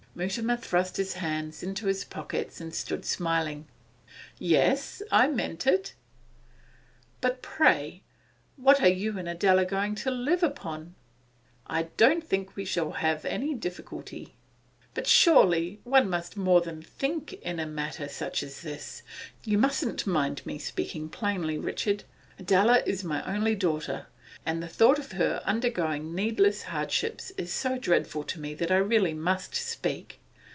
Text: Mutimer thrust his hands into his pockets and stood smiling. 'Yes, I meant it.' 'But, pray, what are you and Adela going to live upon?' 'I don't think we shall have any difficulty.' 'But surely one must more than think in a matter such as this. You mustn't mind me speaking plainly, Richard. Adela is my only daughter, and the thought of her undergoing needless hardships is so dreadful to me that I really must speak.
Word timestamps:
Mutimer 0.13 0.57
thrust 0.57 0.97
his 0.97 1.13
hands 1.13 1.63
into 1.63 1.87
his 1.87 2.03
pockets 2.03 2.59
and 2.59 2.75
stood 2.75 3.05
smiling. 3.05 3.65
'Yes, 4.37 5.01
I 5.09 5.29
meant 5.29 5.65
it.' 5.65 5.93
'But, 7.21 7.41
pray, 7.41 8.03
what 8.57 8.81
are 8.81 8.89
you 8.89 9.17
and 9.17 9.29
Adela 9.29 9.63
going 9.63 9.95
to 9.95 10.11
live 10.11 10.43
upon?' 10.43 10.95
'I 11.67 11.83
don't 11.95 12.23
think 12.27 12.57
we 12.57 12.65
shall 12.65 12.91
have 12.91 13.23
any 13.23 13.53
difficulty.' 13.53 14.35
'But 14.93 15.07
surely 15.07 15.79
one 15.85 16.09
must 16.09 16.35
more 16.35 16.59
than 16.59 16.81
think 16.81 17.31
in 17.35 17.57
a 17.57 17.65
matter 17.65 18.09
such 18.09 18.43
as 18.43 18.63
this. 18.63 19.03
You 19.45 19.57
mustn't 19.57 20.05
mind 20.05 20.45
me 20.45 20.59
speaking 20.59 21.07
plainly, 21.07 21.57
Richard. 21.57 22.03
Adela 22.37 22.83
is 22.85 23.05
my 23.05 23.23
only 23.23 23.55
daughter, 23.55 24.07
and 24.43 24.63
the 24.63 24.67
thought 24.67 24.97
of 24.97 25.11
her 25.11 25.39
undergoing 25.45 26.15
needless 26.15 26.63
hardships 26.63 27.31
is 27.37 27.53
so 27.53 27.77
dreadful 27.77 28.23
to 28.23 28.39
me 28.39 28.55
that 28.55 28.71
I 28.71 28.77
really 28.77 29.13
must 29.13 29.53
speak. 29.53 30.17